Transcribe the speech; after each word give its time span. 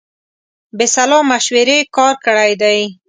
بې 0.77 0.85
سلا 0.95 1.19
مشورې 1.31 1.79
کار 1.95 2.15
کړی 2.25 2.51
دی. 2.61 2.79